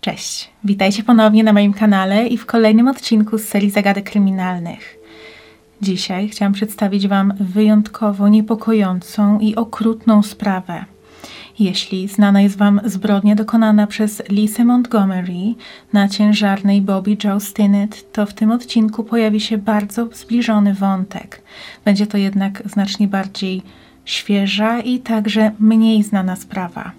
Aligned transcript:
Cześć, 0.00 0.50
witajcie 0.64 1.02
ponownie 1.02 1.44
na 1.44 1.52
moim 1.52 1.72
kanale 1.72 2.26
i 2.26 2.38
w 2.38 2.46
kolejnym 2.46 2.88
odcinku 2.88 3.38
z 3.38 3.44
serii 3.44 3.70
Zagadek 3.70 4.10
Kryminalnych. 4.10 4.96
Dzisiaj 5.82 6.28
chciałam 6.28 6.52
przedstawić 6.52 7.08
Wam 7.08 7.34
wyjątkowo 7.40 8.28
niepokojącą 8.28 9.38
i 9.38 9.56
okrutną 9.56 10.22
sprawę. 10.22 10.84
Jeśli 11.60 12.08
znana 12.08 12.40
jest 12.40 12.56
Wam 12.56 12.80
zbrodnia 12.84 13.34
dokonana 13.34 13.86
przez 13.86 14.22
Lisa 14.28 14.64
Montgomery 14.64 15.54
na 15.92 16.08
ciężarnej 16.08 16.82
Bobby 16.82 17.16
Joe 17.24 17.40
Stinnett, 17.40 18.12
to 18.12 18.26
w 18.26 18.34
tym 18.34 18.50
odcinku 18.50 19.04
pojawi 19.04 19.40
się 19.40 19.58
bardzo 19.58 20.08
zbliżony 20.12 20.74
wątek. 20.74 21.42
Będzie 21.84 22.06
to 22.06 22.18
jednak 22.18 22.62
znacznie 22.66 23.08
bardziej 23.08 23.62
świeża 24.04 24.80
i 24.80 24.98
także 24.98 25.50
mniej 25.58 26.02
znana 26.02 26.36
sprawa. 26.36 26.92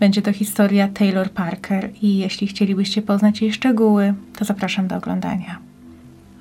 Będzie 0.00 0.22
to 0.22 0.32
historia 0.32 0.88
Taylor 0.88 1.30
Parker 1.30 1.90
i 2.02 2.18
jeśli 2.18 2.46
chcielibyście 2.46 3.02
poznać 3.02 3.42
jej 3.42 3.52
szczegóły, 3.52 4.14
to 4.38 4.44
zapraszam 4.44 4.88
do 4.88 4.96
oglądania. 4.96 5.58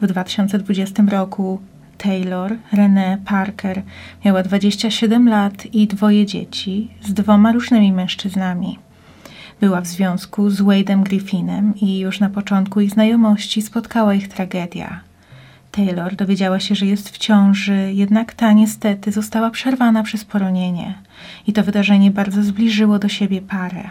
W 0.01 0.07
2020 0.07 1.03
roku 1.09 1.59
Taylor 1.97 2.55
Renee 2.71 3.17
Parker 3.25 3.81
miała 4.25 4.43
27 4.43 5.29
lat 5.29 5.65
i 5.73 5.87
dwoje 5.87 6.25
dzieci 6.25 6.91
z 7.01 7.13
dwoma 7.13 7.51
różnymi 7.51 7.91
mężczyznami. 7.93 8.79
Była 9.61 9.81
w 9.81 9.87
związku 9.87 10.49
z 10.49 10.61
Wade'em 10.61 11.03
Griffinem 11.03 11.73
i 11.75 11.99
już 11.99 12.19
na 12.19 12.29
początku 12.29 12.81
ich 12.81 12.91
znajomości 12.91 13.61
spotkała 13.61 14.13
ich 14.13 14.27
tragedia. 14.27 14.99
Taylor 15.71 16.15
dowiedziała 16.15 16.59
się, 16.59 16.75
że 16.75 16.85
jest 16.85 17.09
w 17.09 17.17
ciąży, 17.17 17.93
jednak 17.93 18.33
ta 18.33 18.53
niestety 18.53 19.11
została 19.11 19.49
przerwana 19.49 20.03
przez 20.03 20.25
poronienie 20.25 20.93
i 21.47 21.53
to 21.53 21.63
wydarzenie 21.63 22.11
bardzo 22.11 22.43
zbliżyło 22.43 22.99
do 22.99 23.09
siebie 23.09 23.41
parę. 23.41 23.83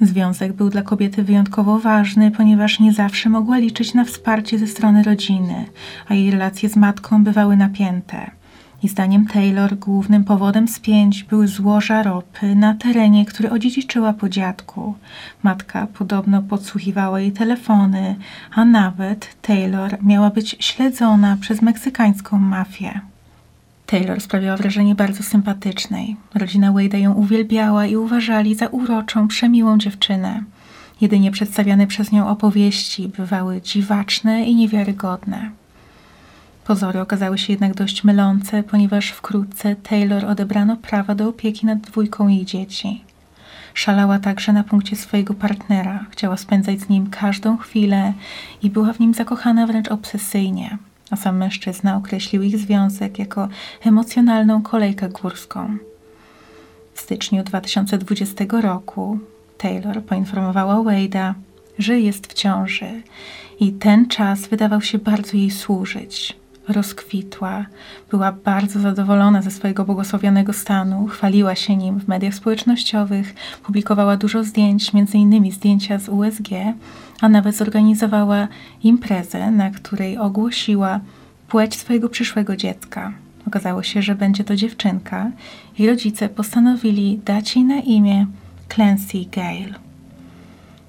Związek 0.00 0.52
był 0.52 0.70
dla 0.70 0.82
kobiety 0.82 1.22
wyjątkowo 1.22 1.78
ważny, 1.78 2.30
ponieważ 2.30 2.80
nie 2.80 2.92
zawsze 2.92 3.28
mogła 3.28 3.58
liczyć 3.58 3.94
na 3.94 4.04
wsparcie 4.04 4.58
ze 4.58 4.66
strony 4.66 5.02
rodziny, 5.02 5.64
a 6.08 6.14
jej 6.14 6.30
relacje 6.30 6.68
z 6.68 6.76
matką 6.76 7.24
bywały 7.24 7.56
napięte. 7.56 8.30
I 8.82 8.88
zdaniem 8.88 9.26
Taylor 9.26 9.76
głównym 9.76 10.24
powodem 10.24 10.68
spięć 10.68 11.24
były 11.24 11.48
złoża 11.48 12.02
ropy 12.02 12.54
na 12.54 12.74
terenie, 12.74 13.24
który 13.24 13.50
odziedziczyła 13.50 14.12
po 14.12 14.28
dziadku. 14.28 14.94
Matka 15.42 15.86
podobno 15.86 16.42
podsłuchiwała 16.42 17.20
jej 17.20 17.32
telefony, 17.32 18.16
a 18.54 18.64
nawet 18.64 19.36
Taylor 19.42 19.98
miała 20.02 20.30
być 20.30 20.56
śledzona 20.60 21.36
przez 21.40 21.62
meksykańską 21.62 22.38
mafię. 22.38 23.00
Taylor 23.90 24.20
sprawiała 24.20 24.56
wrażenie 24.56 24.94
bardzo 24.94 25.22
sympatycznej. 25.22 26.16
Rodzina 26.34 26.72
Wade'a 26.72 26.98
ją 26.98 27.12
uwielbiała 27.12 27.86
i 27.86 27.96
uważali 27.96 28.54
za 28.54 28.66
uroczą, 28.66 29.28
przemiłą 29.28 29.78
dziewczynę. 29.78 30.42
Jedynie 31.00 31.30
przedstawiane 31.30 31.86
przez 31.86 32.12
nią 32.12 32.28
opowieści 32.28 33.08
bywały 33.08 33.62
dziwaczne 33.62 34.44
i 34.44 34.54
niewiarygodne. 34.54 35.50
Pozory 36.64 37.00
okazały 37.00 37.38
się 37.38 37.52
jednak 37.52 37.74
dość 37.74 38.04
mylące, 38.04 38.62
ponieważ 38.62 39.10
wkrótce 39.10 39.76
Taylor 39.76 40.24
odebrano 40.24 40.76
prawa 40.76 41.14
do 41.14 41.28
opieki 41.28 41.66
nad 41.66 41.80
dwójką 41.80 42.28
jej 42.28 42.44
dzieci. 42.44 43.04
Szalała 43.74 44.18
także 44.18 44.52
na 44.52 44.64
punkcie 44.64 44.96
swojego 44.96 45.34
partnera, 45.34 46.04
chciała 46.10 46.36
spędzać 46.36 46.80
z 46.80 46.88
nim 46.88 47.10
każdą 47.10 47.56
chwilę 47.56 48.12
i 48.62 48.70
była 48.70 48.92
w 48.92 49.00
nim 49.00 49.14
zakochana 49.14 49.66
wręcz 49.66 49.88
obsesyjnie, 49.88 50.78
a 51.10 51.16
sam 51.16 51.36
mężczyzna 51.36 51.96
określił 51.96 52.42
ich 52.42 52.58
związek 52.58 53.18
jako 53.18 53.48
emocjonalną 53.84 54.62
kolejkę 54.62 55.08
górską. 55.08 55.78
W 56.94 57.00
styczniu 57.00 57.44
2020 57.44 58.44
roku 58.62 59.18
Taylor 59.58 60.02
poinformowała 60.02 60.74
Wade'a, 60.74 61.34
że 61.78 62.00
jest 62.00 62.26
w 62.26 62.34
ciąży 62.34 63.02
i 63.60 63.72
ten 63.72 64.08
czas 64.08 64.46
wydawał 64.46 64.80
się 64.80 64.98
bardzo 64.98 65.36
jej 65.36 65.50
służyć 65.50 66.36
rozkwitła, 66.68 67.66
była 68.10 68.32
bardzo 68.32 68.80
zadowolona 68.80 69.42
ze 69.42 69.50
swojego 69.50 69.84
błogosławionego 69.84 70.52
stanu, 70.52 71.06
chwaliła 71.06 71.54
się 71.54 71.76
nim 71.76 72.00
w 72.00 72.08
mediach 72.08 72.34
społecznościowych, 72.34 73.34
publikowała 73.62 74.16
dużo 74.16 74.44
zdjęć, 74.44 74.90
m.in. 74.94 75.52
zdjęcia 75.52 75.98
z 75.98 76.08
USG, 76.08 76.48
a 77.20 77.28
nawet 77.28 77.56
zorganizowała 77.56 78.48
imprezę, 78.82 79.50
na 79.50 79.70
której 79.70 80.18
ogłosiła 80.18 81.00
płeć 81.48 81.76
swojego 81.76 82.08
przyszłego 82.08 82.56
dziecka. 82.56 83.12
Okazało 83.46 83.82
się, 83.82 84.02
że 84.02 84.14
będzie 84.14 84.44
to 84.44 84.56
dziewczynka 84.56 85.30
i 85.78 85.86
rodzice 85.86 86.28
postanowili 86.28 87.20
dać 87.24 87.56
jej 87.56 87.64
na 87.64 87.80
imię 87.80 88.26
Clancy 88.68 89.18
Gale. 89.32 89.74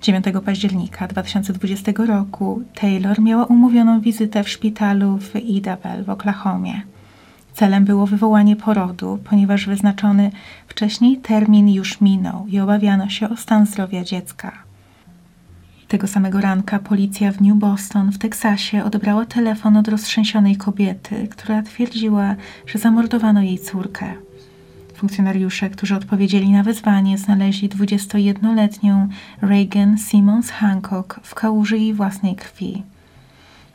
9 0.01 0.25
października 0.45 1.07
2020 1.07 1.91
roku 2.07 2.61
Taylor 2.73 3.21
miała 3.21 3.45
umówioną 3.45 4.01
wizytę 4.01 4.43
w 4.43 4.49
szpitalu 4.49 5.17
w 5.17 5.35
Idabel 5.35 6.03
w 6.03 6.09
Oklahomie. 6.09 6.81
Celem 7.53 7.85
było 7.85 8.07
wywołanie 8.07 8.55
porodu, 8.55 9.19
ponieważ 9.23 9.65
wyznaczony 9.65 10.31
wcześniej 10.67 11.17
termin 11.17 11.69
już 11.69 12.01
minął 12.01 12.47
i 12.47 12.59
obawiano 12.59 13.09
się 13.09 13.29
o 13.29 13.37
stan 13.37 13.65
zdrowia 13.65 14.03
dziecka. 14.03 14.68
Tego 15.89 16.07
samego 16.07 16.41
ranka 16.41 16.79
policja 16.79 17.31
w 17.31 17.41
New 17.41 17.57
Boston 17.57 18.11
w 18.11 18.17
Teksasie 18.17 18.83
odebrała 18.83 19.25
telefon 19.25 19.77
od 19.77 19.87
roztrzęsionej 19.87 20.55
kobiety, 20.55 21.27
która 21.31 21.61
twierdziła, 21.61 22.35
że 22.67 22.79
zamordowano 22.79 23.41
jej 23.41 23.59
córkę. 23.59 24.13
Funkcjonariusze, 24.95 25.69
którzy 25.69 25.95
odpowiedzieli 25.95 26.49
na 26.49 26.63
wezwanie, 26.63 27.17
znaleźli 27.17 27.69
21-letnią 27.69 29.07
Reagan 29.41 29.97
Simmons 29.97 30.49
Hancock 30.49 31.19
w 31.23 31.35
kałuży 31.35 31.77
jej 31.77 31.93
własnej 31.93 32.35
krwi. 32.35 32.83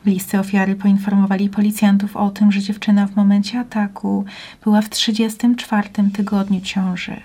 Bliscy 0.05 0.39
ofiary 0.39 0.75
poinformowali 0.75 1.49
policjantów 1.49 2.17
o 2.17 2.29
tym, 2.29 2.51
że 2.51 2.61
dziewczyna 2.61 3.07
w 3.07 3.15
momencie 3.15 3.59
ataku 3.59 4.25
była 4.63 4.81
w 4.81 4.89
34 4.89 5.89
tygodniu 6.13 6.61
ciąży. 6.61 7.21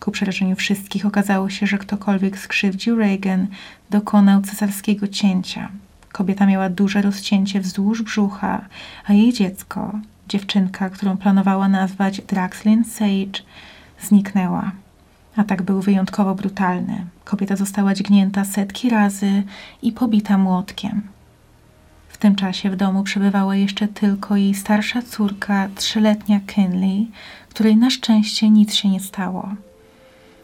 Ku 0.00 0.10
przerażeniu 0.10 0.56
wszystkich 0.56 1.06
okazało 1.06 1.50
się, 1.50 1.66
że 1.66 1.78
ktokolwiek 1.78 2.38
skrzywdził 2.38 2.96
Reagan, 2.96 3.46
dokonał 3.90 4.42
cesarskiego 4.42 5.08
cięcia. 5.08 5.68
Kobieta 6.12 6.46
miała 6.46 6.68
duże 6.68 7.02
rozcięcie 7.02 7.60
wzdłuż 7.60 8.02
brzucha, 8.02 8.64
a 9.06 9.12
jej 9.12 9.32
dziecko, 9.32 9.92
Dziewczynka, 10.28 10.90
którą 10.90 11.16
planowała 11.16 11.68
nazwać 11.68 12.20
Draxlin 12.20 12.84
Sage, 12.84 13.42
zniknęła. 14.00 14.72
Atak 15.36 15.62
był 15.62 15.80
wyjątkowo 15.80 16.34
brutalny. 16.34 17.06
Kobieta 17.24 17.56
została 17.56 17.94
dźgnięta 17.94 18.44
setki 18.44 18.90
razy 18.90 19.42
i 19.82 19.92
pobita 19.92 20.38
młotkiem. 20.38 21.02
W 22.08 22.18
tym 22.18 22.34
czasie 22.34 22.70
w 22.70 22.76
domu 22.76 23.02
przebywała 23.02 23.56
jeszcze 23.56 23.88
tylko 23.88 24.36
jej 24.36 24.54
starsza 24.54 25.02
córka, 25.02 25.68
trzyletnia 25.74 26.40
Kenley, 26.46 27.10
której 27.48 27.76
na 27.76 27.90
szczęście 27.90 28.50
nic 28.50 28.74
się 28.74 28.88
nie 28.88 29.00
stało. 29.00 29.48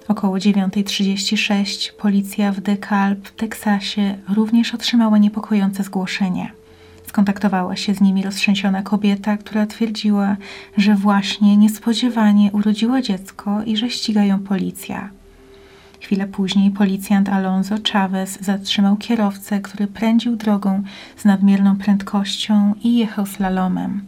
Około 0.08 0.36
9.36 0.36 1.92
policja 1.92 2.52
w 2.52 2.60
DeKalb 2.60 3.30
Teksasie 3.30 4.18
również 4.34 4.74
otrzymała 4.74 5.18
niepokojące 5.18 5.82
zgłoszenie– 5.82 6.52
Skontaktowała 7.12 7.76
się 7.76 7.94
z 7.94 8.00
nimi 8.00 8.22
roztrzęsiona 8.22 8.82
kobieta, 8.82 9.36
która 9.36 9.66
twierdziła, 9.66 10.36
że 10.76 10.94
właśnie 10.94 11.56
niespodziewanie 11.56 12.52
urodziła 12.52 13.02
dziecko 13.02 13.62
i 13.62 13.76
że 13.76 13.90
ściga 13.90 14.24
ją 14.24 14.38
policja. 14.38 15.10
Chwilę 16.00 16.26
później 16.26 16.70
policjant 16.70 17.28
Alonso 17.28 17.74
Chavez 17.92 18.38
zatrzymał 18.40 18.96
kierowcę, 18.96 19.60
który 19.60 19.86
prędził 19.86 20.36
drogą 20.36 20.82
z 21.16 21.24
nadmierną 21.24 21.76
prędkością 21.76 22.74
i 22.84 22.96
jechał 22.96 23.26
slalomem. 23.26 24.00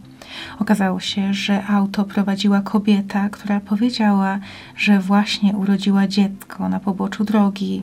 Okazało 0.58 1.00
się, 1.00 1.34
że 1.34 1.66
auto 1.66 2.04
prowadziła 2.04 2.60
kobieta, 2.60 3.28
która 3.28 3.60
powiedziała, 3.60 4.38
że 4.76 5.00
właśnie 5.00 5.52
urodziła 5.52 6.08
dziecko 6.08 6.68
na 6.68 6.80
poboczu 6.80 7.24
drogi 7.24 7.82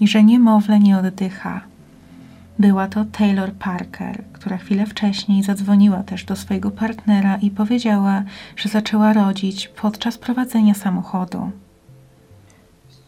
i 0.00 0.08
że 0.08 0.24
niemowlę 0.24 0.80
nie 0.80 0.98
oddycha. 0.98 1.60
Była 2.58 2.88
to 2.88 3.04
Taylor 3.04 3.52
Parker, 3.52 4.24
która 4.32 4.56
chwilę 4.56 4.86
wcześniej 4.86 5.42
zadzwoniła 5.42 6.02
też 6.02 6.24
do 6.24 6.36
swojego 6.36 6.70
partnera 6.70 7.36
i 7.36 7.50
powiedziała, 7.50 8.22
że 8.56 8.68
zaczęła 8.68 9.12
rodzić 9.12 9.68
podczas 9.68 10.18
prowadzenia 10.18 10.74
samochodu. 10.74 11.50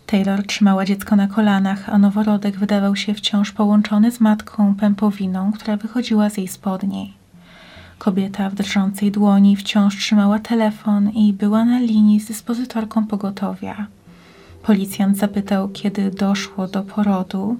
Taylor 0.06 0.46
trzymała 0.46 0.84
dziecko 0.84 1.16
na 1.16 1.26
kolanach, 1.26 1.88
a 1.88 1.98
noworodek 1.98 2.58
wydawał 2.58 2.96
się 2.96 3.14
wciąż 3.14 3.52
połączony 3.52 4.10
z 4.10 4.20
matką 4.20 4.74
pępowiną, 4.74 5.52
która 5.52 5.76
wychodziła 5.76 6.30
z 6.30 6.36
jej 6.36 6.48
spodni. 6.48 7.21
Kobieta 8.02 8.50
w 8.50 8.54
drżącej 8.54 9.10
dłoni 9.12 9.56
wciąż 9.56 9.96
trzymała 9.96 10.38
telefon 10.38 11.10
i 11.10 11.32
była 11.32 11.64
na 11.64 11.80
linii 11.80 12.20
z 12.20 12.26
dyspozytorką 12.26 13.06
pogotowia. 13.06 13.86
Policjant 14.62 15.18
zapytał, 15.18 15.68
kiedy 15.68 16.10
doszło 16.10 16.68
do 16.68 16.82
porodu, 16.82 17.56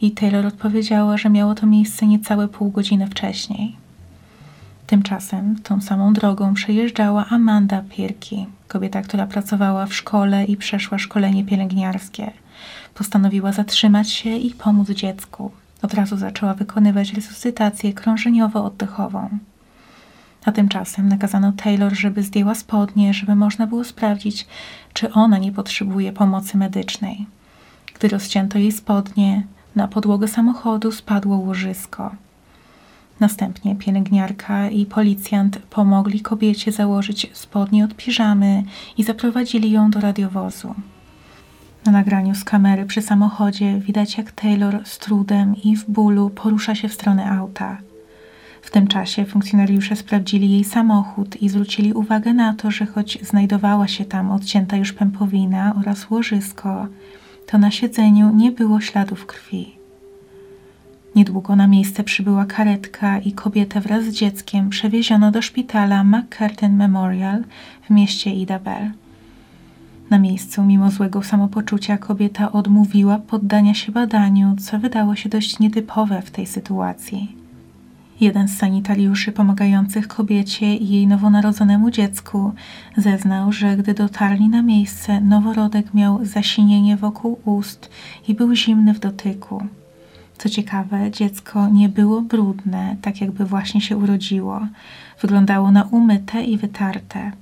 i 0.00 0.10
Taylor 0.10 0.46
odpowiedziała, 0.46 1.16
że 1.16 1.30
miało 1.30 1.54
to 1.54 1.66
miejsce 1.66 2.06
niecałe 2.06 2.48
pół 2.48 2.70
godziny 2.70 3.06
wcześniej. 3.06 3.76
Tymczasem 4.86 5.56
tą 5.62 5.80
samą 5.80 6.12
drogą 6.12 6.54
przejeżdżała 6.54 7.26
Amanda 7.26 7.82
Pierki, 7.90 8.46
kobieta, 8.68 9.02
która 9.02 9.26
pracowała 9.26 9.86
w 9.86 9.94
szkole 9.94 10.44
i 10.44 10.56
przeszła 10.56 10.98
szkolenie 10.98 11.44
pielęgniarskie. 11.44 12.30
Postanowiła 12.94 13.52
zatrzymać 13.52 14.10
się 14.10 14.36
i 14.36 14.50
pomóc 14.50 14.90
dziecku. 14.90 15.50
Od 15.82 15.94
razu 15.94 16.16
zaczęła 16.16 16.54
wykonywać 16.54 17.12
resuscytację 17.12 17.92
krążeniowo-oddechową. 17.92 19.28
A 20.44 20.52
tymczasem 20.52 21.08
nakazano 21.08 21.52
Taylor, 21.52 21.94
żeby 21.94 22.22
zdjęła 22.22 22.54
spodnie, 22.54 23.14
żeby 23.14 23.34
można 23.34 23.66
było 23.66 23.84
sprawdzić, 23.84 24.46
czy 24.92 25.12
ona 25.12 25.38
nie 25.38 25.52
potrzebuje 25.52 26.12
pomocy 26.12 26.58
medycznej. 26.58 27.26
Gdy 27.94 28.08
rozcięto 28.08 28.58
jej 28.58 28.72
spodnie, 28.72 29.46
na 29.76 29.88
podłogę 29.88 30.28
samochodu 30.28 30.92
spadło 30.92 31.36
łożysko. 31.36 32.10
Następnie 33.20 33.76
pielęgniarka 33.76 34.68
i 34.68 34.86
policjant 34.86 35.58
pomogli 35.58 36.20
kobiecie 36.20 36.72
założyć 36.72 37.30
spodnie 37.32 37.84
od 37.84 37.94
piżamy 37.94 38.64
i 38.98 39.04
zaprowadzili 39.04 39.70
ją 39.70 39.90
do 39.90 40.00
radiowozu. 40.00 40.74
Na 41.86 41.92
nagraniu 41.92 42.34
z 42.34 42.44
kamery 42.44 42.86
przy 42.86 43.02
samochodzie 43.02 43.78
widać, 43.78 44.18
jak 44.18 44.32
Taylor 44.32 44.80
z 44.84 44.98
trudem 44.98 45.56
i 45.64 45.76
w 45.76 45.90
bólu 45.90 46.30
porusza 46.30 46.74
się 46.74 46.88
w 46.88 46.94
stronę 46.94 47.30
auta. 47.30 47.78
W 48.64 48.70
tym 48.70 48.86
czasie 48.86 49.24
funkcjonariusze 49.24 49.96
sprawdzili 49.96 50.50
jej 50.50 50.64
samochód 50.64 51.42
i 51.42 51.48
zwrócili 51.48 51.92
uwagę 51.92 52.34
na 52.34 52.54
to, 52.54 52.70
że 52.70 52.86
choć 52.86 53.18
znajdowała 53.22 53.88
się 53.88 54.04
tam 54.04 54.30
odcięta 54.30 54.76
już 54.76 54.92
pępowina 54.92 55.74
oraz 55.80 56.10
łożysko, 56.10 56.86
to 57.46 57.58
na 57.58 57.70
siedzeniu 57.70 58.34
nie 58.34 58.52
było 58.52 58.80
śladów 58.80 59.26
krwi. 59.26 59.74
Niedługo 61.16 61.56
na 61.56 61.66
miejsce 61.66 62.04
przybyła 62.04 62.44
karetka 62.44 63.18
i 63.18 63.32
kobietę 63.32 63.80
wraz 63.80 64.04
z 64.04 64.12
dzieckiem 64.12 64.70
przewieziono 64.70 65.30
do 65.30 65.42
szpitala 65.42 66.04
McCurtain 66.04 66.76
Memorial 66.76 67.44
w 67.82 67.90
mieście 67.90 68.30
Idabel. 68.30 68.90
Na 70.10 70.18
miejscu, 70.18 70.64
mimo 70.64 70.90
złego 70.90 71.22
samopoczucia, 71.22 71.98
kobieta 71.98 72.52
odmówiła 72.52 73.18
poddania 73.18 73.74
się 73.74 73.92
badaniu, 73.92 74.56
co 74.60 74.78
wydało 74.78 75.16
się 75.16 75.28
dość 75.28 75.58
nietypowe 75.58 76.22
w 76.22 76.30
tej 76.30 76.46
sytuacji. 76.46 77.43
Jeden 78.20 78.48
z 78.48 78.58
sanitariuszy 78.58 79.32
pomagających 79.32 80.08
kobiecie 80.08 80.74
i 80.76 80.88
jej 80.88 81.06
nowonarodzonemu 81.06 81.90
dziecku 81.90 82.52
zeznał, 82.96 83.52
że 83.52 83.76
gdy 83.76 83.94
dotarli 83.94 84.48
na 84.48 84.62
miejsce, 84.62 85.20
noworodek 85.20 85.94
miał 85.94 86.24
zasinienie 86.24 86.96
wokół 86.96 87.38
ust 87.44 87.90
i 88.28 88.34
był 88.34 88.54
zimny 88.54 88.94
w 88.94 89.00
dotyku. 89.00 89.66
Co 90.38 90.48
ciekawe, 90.48 91.10
dziecko 91.10 91.68
nie 91.68 91.88
było 91.88 92.22
brudne, 92.22 92.96
tak 93.02 93.20
jakby 93.20 93.44
właśnie 93.44 93.80
się 93.80 93.96
urodziło. 93.96 94.60
Wyglądało 95.20 95.70
na 95.70 95.82
umyte 95.82 96.44
i 96.44 96.58
wytarte. 96.58 97.32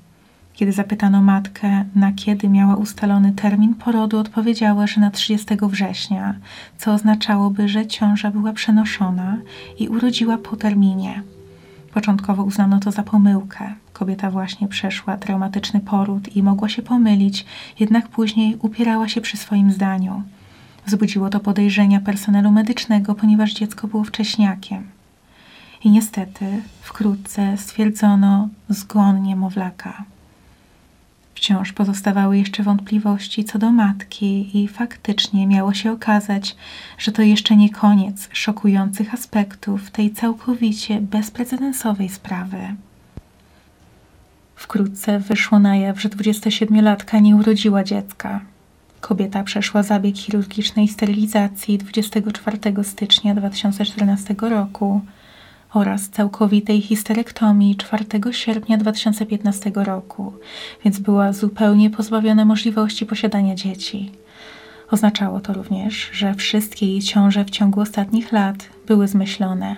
Kiedy 0.55 0.73
zapytano 0.73 1.23
matkę, 1.23 1.85
na 1.95 2.13
kiedy 2.13 2.49
miała 2.49 2.77
ustalony 2.77 3.33
termin 3.33 3.75
porodu, 3.75 4.19
odpowiedziała, 4.19 4.87
że 4.87 5.01
na 5.01 5.11
30 5.11 5.47
września, 5.63 6.35
co 6.79 6.93
oznaczałoby, 6.93 7.69
że 7.69 7.87
ciąża 7.87 8.31
była 8.31 8.53
przenoszona 8.53 9.37
i 9.79 9.89
urodziła 9.89 10.39
po 10.39 10.57
terminie. 10.57 11.23
Początkowo 11.95 12.45
uznano 12.45 12.81
to 12.81 12.93
za 12.93 13.03
pomyłkę. 13.03 13.75
Kobieta 13.93 14.31
właśnie 14.31 14.69
przeszła 14.69 15.17
traumatyczny 15.17 15.81
poród 15.81 16.37
i 16.37 16.43
mogła 16.43 16.69
się 16.69 16.83
pomylić, 16.83 17.45
jednak 17.81 18.09
później 18.09 18.57
upierała 18.57 19.09
się 19.09 19.21
przy 19.21 19.37
swoim 19.37 19.73
zdaniu. 19.73 20.23
Wzbudziło 20.87 21.29
to 21.29 21.41
podejrzenia 21.41 22.01
personelu 22.01 22.51
medycznego, 22.51 23.15
ponieważ 23.15 23.53
dziecko 23.53 23.89
było 23.89 24.05
wcześniakiem. 24.05 24.87
I 25.85 25.91
niestety 25.91 26.63
wkrótce 26.81 27.57
stwierdzono 27.57 28.49
zgon 28.69 29.23
niemowlaka. 29.23 30.05
Wciąż 31.35 31.73
pozostawały 31.73 32.39
jeszcze 32.39 32.63
wątpliwości 32.63 33.45
co 33.45 33.59
do 33.59 33.73
matki, 33.73 34.59
i 34.63 34.69
faktycznie 34.69 35.47
miało 35.47 35.75
się 35.75 35.93
okazać, 35.93 36.57
że 36.99 37.13
to 37.13 37.23
jeszcze 37.23 37.57
nie 37.57 37.71
koniec 37.71 38.29
szokujących 38.33 39.15
aspektów 39.15 39.91
tej 39.91 40.11
całkowicie 40.11 41.01
bezprecedensowej 41.01 42.09
sprawy. 42.09 42.59
Wkrótce 44.55 45.19
wyszło 45.19 45.59
na 45.59 45.77
jaw, 45.77 46.01
że 46.01 46.09
27-latka 46.09 47.23
nie 47.23 47.37
urodziła 47.37 47.85
dziecka. 47.85 48.41
Kobieta 49.01 49.45
przeszła 49.45 49.83
zabieg 49.83 50.17
chirurgicznej 50.17 50.89
sterylizacji 50.89 51.79
24 51.79 52.59
stycznia 52.83 53.35
2014 53.35 54.35
roku 54.41 55.01
oraz 55.75 56.09
całkowitej 56.09 56.81
histerektomii 56.81 57.77
4 57.77 58.05
sierpnia 58.31 58.79
2015 58.79 59.73
roku, 59.75 60.33
więc 60.85 60.99
była 60.99 61.33
zupełnie 61.33 61.91
pozbawiona 61.91 62.45
możliwości 62.45 63.07
posiadania 63.07 63.55
dzieci. 63.55 64.11
Oznaczało 64.91 65.41
to 65.41 65.53
również, 65.53 66.11
że 66.13 66.35
wszystkie 66.35 66.87
jej 66.87 67.03
ciąże 67.03 67.45
w 67.45 67.51
ciągu 67.51 67.81
ostatnich 67.81 68.33
lat 68.33 68.57
były 68.87 69.09
zmyślone. 69.09 69.77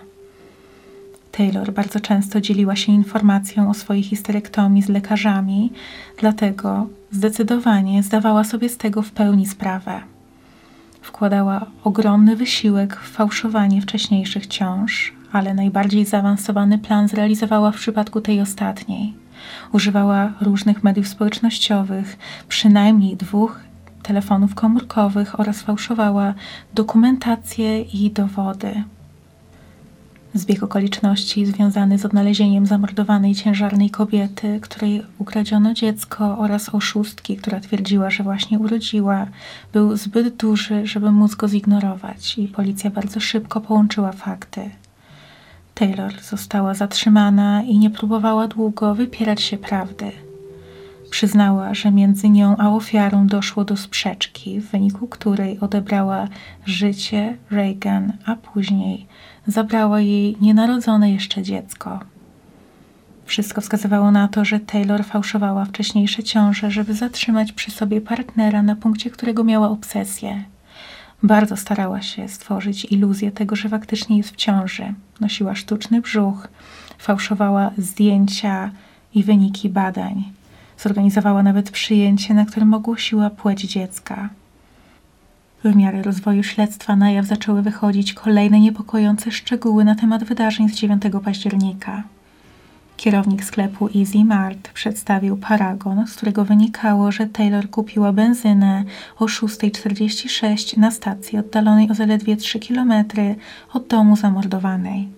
Taylor 1.33 1.73
bardzo 1.73 2.01
często 2.01 2.41
dzieliła 2.41 2.77
się 2.77 2.93
informacją 2.93 3.71
o 3.71 3.75
swojej 3.75 4.03
histerektomii 4.03 4.83
z 4.83 4.89
lekarzami, 4.89 5.73
dlatego 6.19 6.87
zdecydowanie 7.11 8.03
zdawała 8.03 8.45
sobie 8.45 8.69
z 8.69 8.77
tego 8.77 9.03
w 9.03 9.11
pełni 9.11 9.47
sprawę. 9.47 10.01
Wkładała 11.03 11.67
ogromny 11.85 12.37
wysiłek 12.37 12.97
w 12.97 13.11
fałszowanie 13.11 13.83
wcześniejszych 13.83 14.47
ciąż, 14.47 15.14
ale 15.35 15.55
najbardziej 15.55 16.05
zaawansowany 16.05 16.79
plan 16.79 17.09
zrealizowała 17.09 17.71
w 17.71 17.77
przypadku 17.77 18.21
tej 18.21 18.41
ostatniej. 18.41 19.15
Używała 19.73 20.33
różnych 20.41 20.85
mediów 20.85 21.09
społecznościowych, 21.09 22.19
przynajmniej 22.49 23.17
dwóch 23.17 23.61
telefonów 24.03 24.55
komórkowych 24.55 25.41
oraz 25.41 25.63
fałszowała 25.63 26.35
dokumentację 26.75 27.83
i 27.83 28.11
dowody. 28.11 28.85
Zbieg 30.35 30.63
okoliczności 30.63 31.47
związany 31.47 31.99
z 31.99 32.05
odnalezieniem 32.05 32.67
zamordowanej 32.67 33.35
ciężarnej 33.35 33.91
kobiety, 33.91 34.59
której 34.63 35.03
ukradziono 35.19 35.75
dziecko, 35.75 36.39
oraz 36.39 36.75
oszustki, 36.75 37.37
która 37.37 37.61
twierdziła, 37.61 38.11
że 38.11 38.23
właśnie 38.23 38.59
urodziła, 38.59 39.27
był 39.73 39.97
zbyt 39.97 40.37
duży, 40.37 40.87
żeby 40.87 41.13
móc 41.13 41.35
go 41.35 41.49
zignorować, 41.49 42.39
i 42.39 42.49
policja 42.49 42.91
bardzo 42.91 43.21
szybko 43.21 43.61
połączyła 43.61 44.13
fakty. 44.13 44.71
Taylor 45.75 46.23
została 46.23 46.75
zatrzymana 46.75 47.63
i 47.63 47.79
nie 47.79 47.91
próbowała 47.91 48.49
długo 48.49 48.95
wypierać 48.95 49.43
się 49.43 49.59
prawdy. 49.59 50.13
Przyznała, 51.11 51.75
że 51.75 51.91
między 51.91 52.29
nią 52.29 52.57
a 52.57 52.71
ofiarą 52.71 53.27
doszło 53.27 53.65
do 53.65 53.77
sprzeczki, 53.77 54.61
w 54.61 54.71
wyniku 54.71 55.07
której 55.09 55.61
odebrała 55.61 56.29
życie 56.67 57.37
Reagan, 57.51 58.13
a 58.27 58.37
później 58.37 59.07
zabrała 59.47 60.01
jej 60.01 60.37
nienarodzone 60.41 61.13
jeszcze 61.13 61.43
dziecko. 61.43 62.01
Wszystko 63.25 63.61
wskazywało 63.61 64.11
na 64.11 64.29
to, 64.29 64.45
że 64.45 64.61
Taylor 64.61 65.05
fałszowała 65.05 65.65
wcześniejsze 65.65 66.23
ciąże, 66.23 66.71
żeby 66.71 66.95
zatrzymać 66.95 67.53
przy 67.53 67.71
sobie 67.71 68.01
partnera, 68.01 68.63
na 68.63 68.77
punkcie 68.77 69.11
którego 69.11 69.45
miała 69.45 69.71
obsesję. 69.71 70.45
Bardzo 71.25 71.57
starała 71.57 72.03
się 72.03 72.29
stworzyć 72.29 72.85
iluzję 72.85 73.33
tego, 73.33 73.57
że 73.57 73.69
faktycznie 73.69 74.17
jest 74.17 74.31
w 74.31 74.37
ciąży. 74.37 74.95
Nosiła 75.21 75.55
sztuczny 75.55 76.01
brzuch, 76.01 76.49
fałszowała 76.99 77.71
zdjęcia 77.79 78.71
i 79.15 79.23
wyniki 79.23 79.69
badań. 79.69 80.25
Zorganizowała 80.79 81.43
nawet 81.43 81.71
przyjęcie, 81.71 82.35
na 82.35 82.45
którym 82.45 82.75
ogłosiła 82.75 83.31
płeć 83.31 83.61
dziecka. 83.61 84.29
W 85.65 85.77
miarę 85.77 86.03
rozwoju 86.03 86.43
śledztwa 86.43 86.97
na 86.97 87.11
jaw 87.11 87.27
zaczęły 87.27 87.63
wychodzić 87.63 88.15
kolejne 88.15 88.61
niepokojące 88.61 89.31
szczegóły 89.31 89.85
na 89.85 89.95
temat 89.95 90.25
wydarzeń 90.25 90.69
z 90.69 90.75
9 90.75 91.03
października. 91.25 92.03
Kierownik 92.97 93.45
sklepu 93.45 93.89
Easy 93.97 94.25
Mart 94.25 94.73
przedstawił 94.73 95.37
paragon, 95.37 96.07
z 96.07 96.17
którego 96.17 96.45
wynikało, 96.45 97.13
że 97.13 97.27
Taylor 97.27 97.71
kupiła 97.71 98.13
benzynę 98.13 98.85
o 99.19 99.25
6.46 99.25 100.79
na 100.79 100.91
stacji 100.91 101.39
oddalonej 101.39 101.91
o 101.91 101.95
zaledwie 101.95 102.37
3 102.37 102.61
km 102.61 102.93
od 103.73 103.87
domu 103.87 104.17
zamordowanej. 104.17 105.09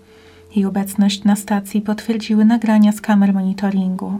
Jej 0.56 0.64
obecność 0.64 1.24
na 1.24 1.36
stacji 1.36 1.80
potwierdziły 1.80 2.44
nagrania 2.44 2.92
z 2.92 3.00
kamer 3.00 3.34
monitoringu. 3.34 4.18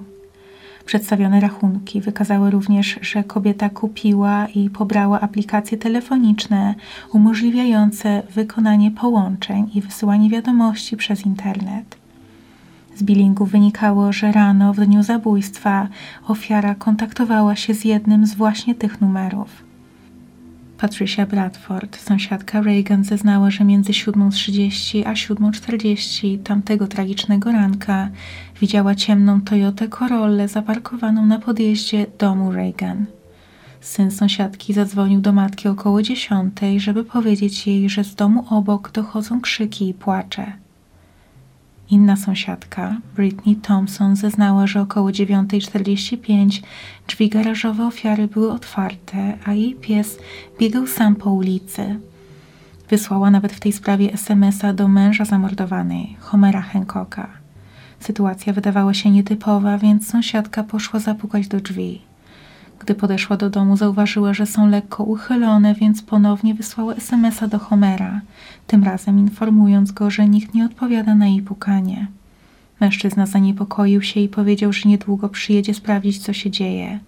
Przedstawione 0.86 1.40
rachunki 1.40 2.00
wykazały 2.00 2.50
również, 2.50 2.98
że 3.02 3.24
kobieta 3.24 3.70
kupiła 3.70 4.46
i 4.54 4.70
pobrała 4.70 5.20
aplikacje 5.20 5.78
telefoniczne 5.78 6.74
umożliwiające 7.12 8.22
wykonanie 8.34 8.90
połączeń 8.90 9.70
i 9.74 9.80
wysyłanie 9.80 10.30
wiadomości 10.30 10.96
przez 10.96 11.26
internet. 11.26 12.05
Z 12.96 13.02
bilingu 13.02 13.46
wynikało, 13.46 14.12
że 14.12 14.32
rano 14.32 14.72
w 14.72 14.80
dniu 14.80 15.02
zabójstwa 15.02 15.88
ofiara 16.28 16.74
kontaktowała 16.74 17.56
się 17.56 17.74
z 17.74 17.84
jednym 17.84 18.26
z 18.26 18.34
właśnie 18.34 18.74
tych 18.74 19.00
numerów. 19.00 19.64
Patricia 20.78 21.26
Bradford, 21.26 22.00
sąsiadka 22.00 22.60
Reagan, 22.60 23.04
zeznała, 23.04 23.50
że 23.50 23.64
między 23.64 23.92
7.30 23.92 25.02
a 25.06 25.12
7.40 25.12 26.42
tamtego 26.42 26.86
tragicznego 26.86 27.52
ranka 27.52 28.08
widziała 28.60 28.94
ciemną 28.94 29.40
Toyotę 29.40 29.88
Corollę 29.88 30.48
zaparkowaną 30.48 31.26
na 31.26 31.38
podjeździe 31.38 32.06
domu 32.18 32.52
Reagan. 32.52 33.06
Syn 33.80 34.10
sąsiadki 34.10 34.72
zadzwonił 34.72 35.20
do 35.20 35.32
matki 35.32 35.68
około 35.68 36.02
dziesiątej, 36.02 36.80
żeby 36.80 37.04
powiedzieć 37.04 37.66
jej, 37.66 37.90
że 37.90 38.04
z 38.04 38.14
domu 38.14 38.44
obok 38.50 38.90
dochodzą 38.92 39.40
krzyki 39.40 39.88
i 39.88 39.94
płacze. 39.94 40.65
Inna 41.90 42.16
sąsiadka, 42.16 42.96
Britney 43.16 43.56
Thompson, 43.56 44.16
zeznała, 44.16 44.66
że 44.66 44.80
około 44.80 45.08
9.45 45.08 46.62
drzwi 47.06 47.28
garażowe 47.28 47.86
ofiary 47.86 48.28
były 48.28 48.52
otwarte, 48.52 49.38
a 49.44 49.52
jej 49.52 49.74
pies 49.74 50.18
biegał 50.58 50.86
sam 50.86 51.16
po 51.16 51.30
ulicy. 51.30 52.00
Wysłała 52.90 53.30
nawet 53.30 53.52
w 53.52 53.60
tej 53.60 53.72
sprawie 53.72 54.12
SMS-a 54.12 54.72
do 54.72 54.88
męża 54.88 55.24
zamordowanej, 55.24 56.16
Homera 56.20 56.62
Hancocka. 56.62 57.28
Sytuacja 58.00 58.52
wydawała 58.52 58.94
się 58.94 59.10
nietypowa, 59.10 59.78
więc 59.78 60.08
sąsiadka 60.08 60.64
poszła 60.64 61.00
zapukać 61.00 61.48
do 61.48 61.60
drzwi. 61.60 62.00
Gdy 62.80 62.94
podeszła 62.94 63.36
do 63.36 63.50
domu, 63.50 63.76
zauważyła, 63.76 64.34
że 64.34 64.46
są 64.46 64.68
lekko 64.68 65.04
uchylone, 65.04 65.74
więc 65.74 66.02
ponownie 66.02 66.54
wysłała 66.54 66.94
SMS-a 66.94 67.48
do 67.48 67.58
Homera, 67.58 68.20
tym 68.66 68.84
razem 68.84 69.18
informując 69.18 69.92
go, 69.92 70.10
że 70.10 70.28
nikt 70.28 70.54
nie 70.54 70.64
odpowiada 70.64 71.14
na 71.14 71.26
jej 71.26 71.42
pukanie. 71.42 72.06
Mężczyzna 72.80 73.26
zaniepokoił 73.26 74.02
się 74.02 74.20
i 74.20 74.28
powiedział, 74.28 74.72
że 74.72 74.88
niedługo 74.88 75.28
przyjedzie 75.28 75.74
sprawdzić, 75.74 76.18
co 76.18 76.32
się 76.32 76.50
dzieje. 76.50 76.98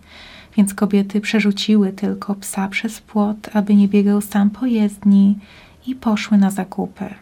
Więc 0.57 0.75
kobiety 0.75 1.21
przerzuciły 1.21 1.93
tylko 1.93 2.35
psa 2.35 2.69
przez 2.69 3.01
płot, 3.01 3.51
aby 3.53 3.75
nie 3.75 3.89
biegał 3.89 4.21
sam 4.21 4.51
po 4.51 4.67
jezdni 4.67 5.39
i 5.87 5.95
poszły 5.95 6.39
na 6.39 6.51
zakupy. 6.51 7.15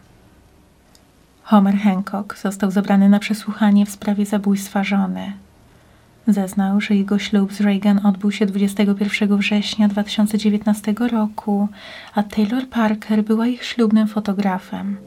Homer 1.43 1.77
Hancock 1.77 2.37
został 2.37 2.71
zabrany 2.71 3.09
na 3.09 3.19
przesłuchanie 3.19 3.85
w 3.85 3.89
sprawie 3.89 4.25
zabójstwa 4.25 4.83
żony. 4.83 5.33
Zeznał, 6.27 6.81
że 6.81 6.95
jego 6.95 7.19
ślub 7.19 7.53
z 7.53 7.61
Reagan 7.61 8.05
odbył 8.05 8.31
się 8.31 8.45
21 8.45 9.37
września 9.37 9.87
2019 9.87 10.95
roku, 11.11 11.67
a 12.15 12.23
Taylor 12.23 12.67
Parker 12.67 13.23
była 13.23 13.47
ich 13.47 13.63
ślubnym 13.63 14.07
fotografem. 14.07 14.97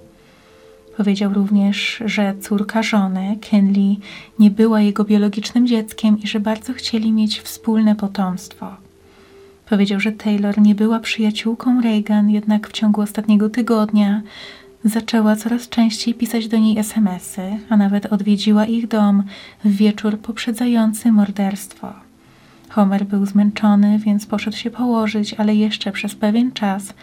Powiedział 0.96 1.34
również, 1.34 2.02
że 2.06 2.34
córka 2.40 2.82
żony, 2.82 3.38
Kenley, 3.50 4.00
nie 4.38 4.50
była 4.50 4.80
jego 4.80 5.04
biologicznym 5.04 5.66
dzieckiem 5.66 6.18
i 6.22 6.26
że 6.26 6.40
bardzo 6.40 6.72
chcieli 6.72 7.12
mieć 7.12 7.40
wspólne 7.40 7.96
potomstwo. 7.96 8.76
Powiedział, 9.68 10.00
że 10.00 10.12
Taylor 10.12 10.60
nie 10.60 10.74
była 10.74 11.00
przyjaciółką 11.00 11.80
Reagan, 11.80 12.30
jednak 12.30 12.68
w 12.68 12.72
ciągu 12.72 13.00
ostatniego 13.00 13.50
tygodnia 13.50 14.22
Zaczęła 14.84 15.36
coraz 15.36 15.68
częściej 15.68 16.14
pisać 16.14 16.48
do 16.48 16.58
niej 16.58 16.78
SMSy, 16.78 17.42
a 17.68 17.76
nawet 17.76 18.06
odwiedziła 18.06 18.66
ich 18.66 18.88
dom 18.88 19.22
w 19.64 19.76
wieczór 19.76 20.18
poprzedzający 20.18 21.12
morderstwo. 21.12 21.92
Homer 22.68 23.04
był 23.04 23.26
zmęczony, 23.26 23.98
więc 23.98 24.26
poszedł 24.26 24.56
się 24.56 24.70
położyć, 24.70 25.34
ale 25.34 25.54
jeszcze 25.54 25.92
przez 25.92 26.14
pewien 26.14 26.52
czas 26.52 26.94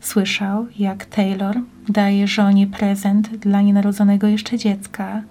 słyszał, 0.00 0.66
jak 0.78 1.04
Taylor 1.04 1.56
daje 1.88 2.28
żonie 2.28 2.66
prezent 2.66 3.36
dla 3.36 3.62
nienarodzonego 3.62 4.26
jeszcze 4.26 4.58
dziecka. 4.58 5.22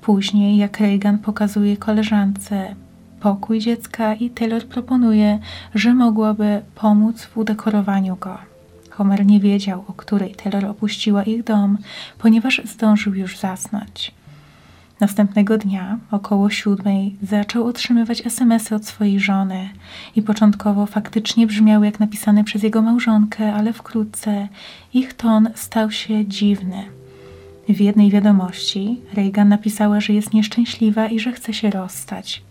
Później, 0.00 0.56
jak 0.56 0.80
Reagan 0.80 1.18
pokazuje 1.18 1.76
koleżance 1.76 2.74
pokój 3.20 3.58
dziecka 3.58 4.14
i 4.14 4.30
Taylor 4.30 4.64
proponuje, 4.64 5.38
że 5.74 5.94
mogłaby 5.94 6.62
pomóc 6.74 7.24
w 7.24 7.36
udekorowaniu 7.36 8.16
go. 8.16 8.53
Homer 8.96 9.26
nie 9.26 9.40
wiedział, 9.40 9.84
o 9.88 9.92
której 9.92 10.34
Taylor 10.34 10.64
opuściła 10.64 11.22
ich 11.22 11.44
dom, 11.44 11.78
ponieważ 12.18 12.62
zdążył 12.64 13.14
już 13.14 13.38
zasnąć. 13.38 14.12
Następnego 15.00 15.58
dnia, 15.58 15.98
około 16.10 16.50
siódmej, 16.50 17.16
zaczął 17.22 17.66
otrzymywać 17.66 18.26
SMSy 18.26 18.74
od 18.74 18.86
swojej 18.86 19.20
żony 19.20 19.68
i 20.16 20.22
początkowo 20.22 20.86
faktycznie 20.86 21.46
brzmiały 21.46 21.86
jak 21.86 22.00
napisane 22.00 22.44
przez 22.44 22.62
jego 22.62 22.82
małżonkę, 22.82 23.54
ale 23.54 23.72
wkrótce 23.72 24.48
ich 24.94 25.14
ton 25.14 25.48
stał 25.54 25.90
się 25.90 26.26
dziwny. 26.26 26.84
W 27.68 27.80
jednej 27.80 28.10
wiadomości 28.10 29.00
Reagan 29.14 29.48
napisała, 29.48 30.00
że 30.00 30.12
jest 30.12 30.32
nieszczęśliwa 30.32 31.06
i 31.08 31.20
że 31.20 31.32
chce 31.32 31.54
się 31.54 31.70
rozstać. 31.70 32.42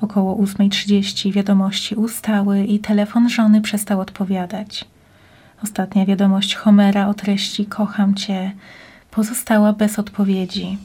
Około 0.00 0.36
8.30 0.36 1.32
wiadomości 1.32 1.94
ustały 1.94 2.64
i 2.64 2.78
telefon 2.78 3.28
żony 3.28 3.60
przestał 3.60 4.00
odpowiadać. 4.00 4.84
Ostatnia 5.62 6.06
wiadomość 6.06 6.54
Homera 6.54 7.08
o 7.08 7.14
treści 7.14 7.66
Kocham 7.66 8.14
cię 8.14 8.52
pozostała 9.10 9.72
bez 9.72 9.98
odpowiedzi. 9.98 10.78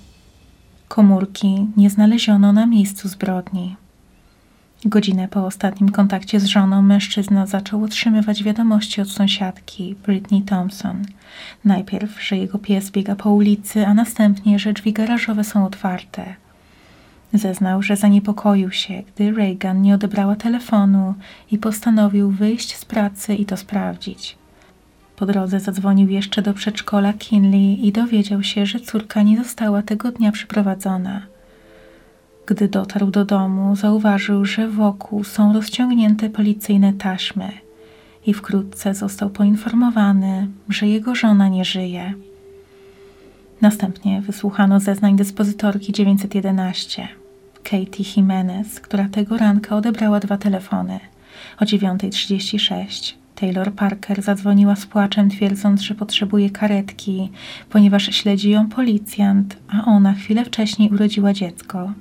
Komórki 0.87 1.67
nie 1.77 1.89
znaleziono 1.89 2.53
na 2.53 2.65
miejscu 2.65 3.07
zbrodni. 3.07 3.75
Godzinę 4.85 5.27
po 5.27 5.45
ostatnim 5.45 5.89
kontakcie 5.89 6.39
z 6.39 6.45
żoną 6.45 6.81
mężczyzna 6.81 7.45
zaczął 7.45 7.83
otrzymywać 7.83 8.43
wiadomości 8.43 9.01
od 9.01 9.09
sąsiadki, 9.09 9.95
Britney 10.05 10.41
Thompson. 10.41 11.05
Najpierw, 11.65 12.23
że 12.23 12.37
jego 12.37 12.59
pies 12.59 12.91
biega 12.91 13.15
po 13.15 13.31
ulicy, 13.31 13.87
a 13.87 13.93
następnie, 13.93 14.59
że 14.59 14.73
drzwi 14.73 14.93
garażowe 14.93 15.43
są 15.43 15.65
otwarte. 15.65 16.35
Zeznał, 17.33 17.81
że 17.81 17.95
zaniepokoił 17.95 18.71
się, 18.71 19.03
gdy 19.15 19.31
Reagan 19.31 19.81
nie 19.81 19.95
odebrała 19.95 20.35
telefonu 20.35 21.13
i 21.51 21.57
postanowił 21.57 22.31
wyjść 22.31 22.75
z 22.75 22.85
pracy 22.85 23.35
i 23.35 23.45
to 23.45 23.57
sprawdzić. 23.57 24.42
Po 25.23 25.27
drodze 25.27 25.59
zadzwonił 25.59 26.09
jeszcze 26.09 26.41
do 26.41 26.53
przedszkola 26.53 27.13
Kinley 27.13 27.87
i 27.87 27.91
dowiedział 27.91 28.43
się, 28.43 28.65
że 28.65 28.79
córka 28.79 29.21
nie 29.21 29.37
została 29.37 29.81
tego 29.81 30.11
dnia 30.11 30.31
przyprowadzona. 30.31 31.21
Gdy 32.45 32.67
dotarł 32.67 33.11
do 33.11 33.25
domu, 33.25 33.75
zauważył, 33.75 34.45
że 34.45 34.67
wokół 34.67 35.23
są 35.23 35.53
rozciągnięte 35.53 36.29
policyjne 36.29 36.93
taśmy 36.93 37.51
i 38.25 38.33
wkrótce 38.33 38.93
został 38.95 39.29
poinformowany, 39.29 40.47
że 40.69 40.87
jego 40.87 41.15
żona 41.15 41.47
nie 41.47 41.65
żyje. 41.65 42.13
Następnie 43.61 44.21
wysłuchano 44.21 44.79
zeznań 44.79 45.15
dyspozytorki 45.15 45.93
911, 45.93 47.07
Katie 47.63 48.03
Jimenez, 48.15 48.79
która 48.79 49.09
tego 49.09 49.37
ranka 49.37 49.75
odebrała 49.75 50.19
dwa 50.19 50.37
telefony 50.37 50.99
o 51.59 51.65
9.36 51.65 53.22
Taylor 53.35 53.73
Parker 53.73 54.21
zadzwoniła 54.21 54.75
z 54.75 54.85
płaczem, 54.85 55.29
twierdząc, 55.29 55.81
że 55.81 55.95
potrzebuje 55.95 56.49
karetki, 56.49 57.29
ponieważ 57.69 58.03
śledzi 58.03 58.49
ją 58.49 58.69
policjant, 58.69 59.57
a 59.69 59.85
ona 59.85 60.13
chwilę 60.13 60.45
wcześniej 60.45 60.89
urodziła 60.89 61.33
dziecko. 61.33 61.91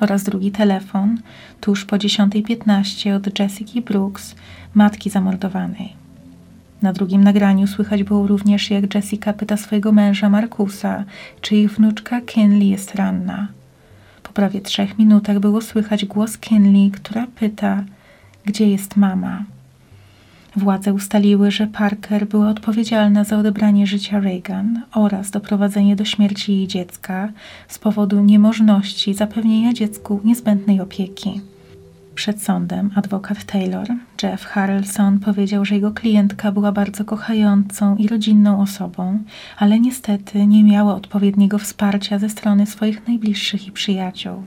Oraz 0.00 0.22
drugi 0.22 0.50
telefon, 0.50 1.18
tuż 1.60 1.84
po 1.84 1.96
10.15 1.96 3.16
od 3.16 3.38
Jessica 3.38 3.80
Brooks, 3.80 4.34
matki 4.74 5.10
zamordowanej. 5.10 5.92
Na 6.82 6.92
drugim 6.92 7.24
nagraniu 7.24 7.66
słychać 7.66 8.04
było 8.04 8.26
również, 8.26 8.70
jak 8.70 8.94
Jessica 8.94 9.32
pyta 9.32 9.56
swojego 9.56 9.92
męża 9.92 10.30
Markusa, 10.30 11.04
czy 11.40 11.56
ich 11.56 11.70
wnuczka 11.70 12.20
Kenley 12.20 12.68
jest 12.68 12.94
ranna. 12.94 13.48
Po 14.22 14.32
prawie 14.32 14.60
trzech 14.60 14.98
minutach 14.98 15.38
było 15.38 15.60
słychać 15.60 16.04
głos 16.04 16.38
Kenley, 16.38 16.90
która 16.90 17.26
pyta, 17.26 17.84
gdzie 18.44 18.70
jest 18.70 18.96
mama. 18.96 19.44
Władze 20.56 20.94
ustaliły, 20.94 21.50
że 21.50 21.66
Parker 21.66 22.28
była 22.28 22.48
odpowiedzialna 22.48 23.24
za 23.24 23.38
odebranie 23.38 23.86
życia 23.86 24.20
Reagan 24.20 24.82
oraz 24.94 25.30
doprowadzenie 25.30 25.96
do 25.96 26.04
śmierci 26.04 26.56
jej 26.56 26.66
dziecka 26.66 27.32
z 27.68 27.78
powodu 27.78 28.20
niemożności 28.20 29.14
zapewnienia 29.14 29.72
dziecku 29.72 30.20
niezbędnej 30.24 30.80
opieki. 30.80 31.40
Przed 32.14 32.42
sądem 32.42 32.90
adwokat 32.94 33.44
Taylor, 33.44 33.88
Jeff 34.22 34.44
Harrelson, 34.44 35.18
powiedział, 35.18 35.64
że 35.64 35.74
jego 35.74 35.92
klientka 35.92 36.52
była 36.52 36.72
bardzo 36.72 37.04
kochającą 37.04 37.96
i 37.96 38.08
rodzinną 38.08 38.60
osobą, 38.60 39.18
ale 39.58 39.80
niestety 39.80 40.46
nie 40.46 40.64
miała 40.64 40.94
odpowiedniego 40.94 41.58
wsparcia 41.58 42.18
ze 42.18 42.28
strony 42.28 42.66
swoich 42.66 43.08
najbliższych 43.08 43.66
i 43.66 43.72
przyjaciół. 43.72 44.42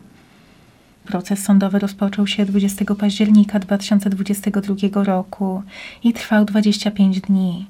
Proces 1.06 1.44
sądowy 1.44 1.80
rozpoczął 1.80 2.28
się 2.28 2.46
20 2.46 2.86
października 2.96 3.60
2022 3.60 5.04
roku 5.04 5.64
i 6.04 6.14
trwał 6.14 6.46
25 6.46 7.22
dni. 7.22 7.66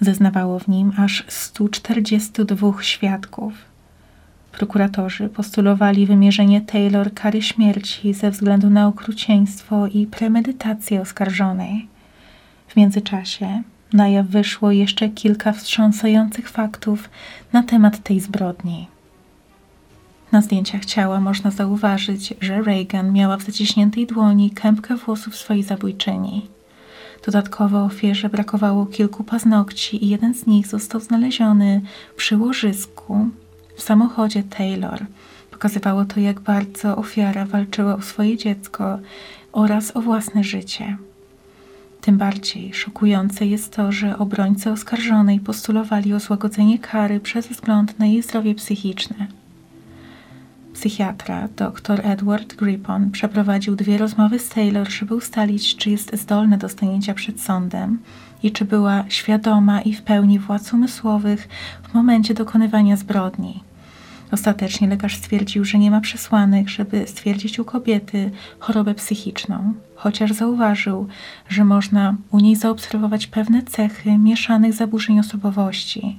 Zeznawało 0.00 0.58
w 0.58 0.68
nim 0.68 0.92
aż 0.96 1.24
142 1.28 2.82
świadków. 2.82 3.52
Prokuratorzy 4.52 5.28
postulowali 5.28 6.06
wymierzenie 6.06 6.60
Taylor 6.60 7.14
kary 7.14 7.42
śmierci 7.42 8.14
ze 8.14 8.30
względu 8.30 8.70
na 8.70 8.88
okrucieństwo 8.88 9.86
i 9.86 10.06
premedytację 10.06 11.00
oskarżonej. 11.00 11.88
W 12.68 12.76
międzyczasie 12.76 13.62
na 13.92 14.08
jaw 14.08 14.26
wyszło 14.26 14.72
jeszcze 14.72 15.08
kilka 15.08 15.52
wstrząsających 15.52 16.48
faktów 16.48 17.10
na 17.52 17.62
temat 17.62 18.02
tej 18.02 18.20
zbrodni. 18.20 18.86
Na 20.32 20.42
zdjęciach 20.42 20.84
ciała 20.84 21.20
można 21.20 21.50
zauważyć, 21.50 22.34
że 22.40 22.62
Reagan 22.62 23.12
miała 23.12 23.36
w 23.36 23.42
zaciśniętej 23.42 24.06
dłoni 24.06 24.50
kępkę 24.50 24.96
włosów 24.96 25.36
swojej 25.36 25.62
zabójczyni. 25.62 26.46
Dodatkowo 27.26 27.84
ofierze 27.84 28.28
brakowało 28.28 28.86
kilku 28.86 29.24
paznokci 29.24 30.04
i 30.04 30.08
jeden 30.08 30.34
z 30.34 30.46
nich 30.46 30.66
został 30.66 31.00
znaleziony 31.00 31.80
przy 32.16 32.36
łożysku 32.36 33.28
w 33.76 33.82
samochodzie 33.82 34.42
Taylor. 34.42 35.06
Pokazywało 35.50 36.04
to, 36.04 36.20
jak 36.20 36.40
bardzo 36.40 36.96
ofiara 36.96 37.44
walczyła 37.44 37.96
o 37.96 38.02
swoje 38.02 38.36
dziecko 38.36 38.98
oraz 39.52 39.96
o 39.96 40.00
własne 40.00 40.44
życie. 40.44 40.96
Tym 42.00 42.18
bardziej 42.18 42.74
szokujące 42.74 43.46
jest 43.46 43.72
to, 43.72 43.92
że 43.92 44.18
obrońcy 44.18 44.70
oskarżonej 44.70 45.40
postulowali 45.40 46.14
o 46.14 46.20
złagodzenie 46.20 46.78
kary 46.78 47.20
przez 47.20 47.48
wzgląd 47.48 47.98
na 47.98 48.06
jej 48.06 48.22
zdrowie 48.22 48.54
psychiczne. 48.54 49.26
Psychiatra 50.78 51.48
dr 51.56 52.00
Edward 52.04 52.54
Grippon 52.54 53.10
przeprowadził 53.10 53.76
dwie 53.76 53.98
rozmowy 53.98 54.38
z 54.38 54.48
Taylor, 54.48 54.90
żeby 54.90 55.14
ustalić, 55.14 55.76
czy 55.76 55.90
jest 55.90 56.16
zdolna 56.16 56.56
do 56.56 56.68
stanięcia 56.68 57.14
przed 57.14 57.40
sądem 57.40 57.98
i 58.42 58.52
czy 58.52 58.64
była 58.64 59.04
świadoma 59.08 59.80
i 59.80 59.92
w 59.92 60.02
pełni 60.02 60.38
władz 60.38 60.72
umysłowych 60.72 61.48
w 61.88 61.94
momencie 61.94 62.34
dokonywania 62.34 62.96
zbrodni. 62.96 63.62
Ostatecznie 64.32 64.88
lekarz 64.88 65.16
stwierdził, 65.16 65.64
że 65.64 65.78
nie 65.78 65.90
ma 65.90 66.00
przesłanek, 66.00 66.68
żeby 66.68 67.06
stwierdzić 67.06 67.58
u 67.58 67.64
kobiety 67.64 68.30
chorobę 68.58 68.94
psychiczną, 68.94 69.74
chociaż 69.94 70.32
zauważył, 70.32 71.08
że 71.48 71.64
można 71.64 72.16
u 72.30 72.40
niej 72.40 72.56
zaobserwować 72.56 73.26
pewne 73.26 73.62
cechy 73.62 74.18
mieszanych 74.18 74.72
zaburzeń 74.74 75.20
osobowości, 75.20 76.18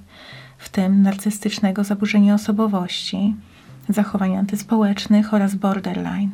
w 0.58 0.70
tym 0.70 1.02
narcystycznego 1.02 1.84
zaburzenia 1.84 2.34
osobowości, 2.34 3.36
zachowań 3.90 4.36
antyspołecznych 4.36 5.34
oraz 5.34 5.56
borderline. 5.56 6.30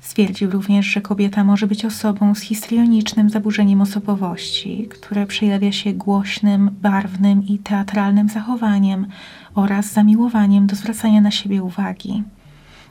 Stwierdził 0.00 0.50
również, 0.50 0.86
że 0.86 1.00
kobieta 1.00 1.44
może 1.44 1.66
być 1.66 1.84
osobą 1.84 2.34
z 2.34 2.40
histrionicznym 2.40 3.30
zaburzeniem 3.30 3.80
osobowości, 3.80 4.88
które 4.90 5.26
przejawia 5.26 5.72
się 5.72 5.92
głośnym, 5.92 6.70
barwnym 6.82 7.46
i 7.46 7.58
teatralnym 7.58 8.28
zachowaniem 8.28 9.06
oraz 9.54 9.92
zamiłowaniem 9.92 10.66
do 10.66 10.76
zwracania 10.76 11.20
na 11.20 11.30
siebie 11.30 11.62
uwagi. 11.62 12.22